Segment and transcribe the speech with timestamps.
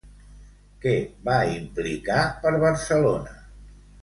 [0.85, 0.93] Què
[1.29, 3.39] va implicar per Barcelona?